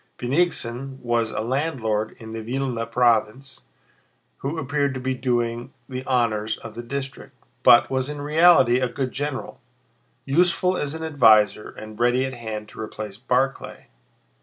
[0.17, 3.65] Bennigsen was a landlord in the Vílna province
[4.37, 8.89] who appeared to be doing the honors of the district, but was in reality a
[8.89, 9.61] good general,
[10.25, 13.89] useful as an adviser and ready at hand to replace Barclay.